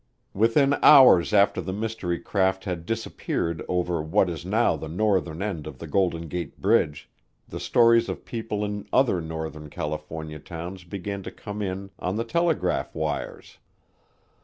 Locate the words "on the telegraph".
11.99-12.95